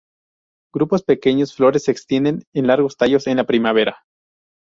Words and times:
Grupos 0.73 1.01
de 1.05 1.13
pequeñas 1.15 1.53
flores 1.53 1.83
se 1.83 1.91
extienden 1.91 2.41
en 2.53 2.65
largos 2.65 2.97
tallos 2.97 3.27
en 3.27 3.37
la 3.37 3.43
primavera. 3.45 3.97